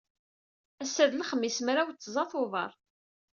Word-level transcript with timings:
Ass-a 0.83 1.05
d 1.09 1.13
lexmis, 1.19 1.57
mraw 1.65 1.87
tẓa 1.91 2.23
Tubeṛ. 2.31 2.71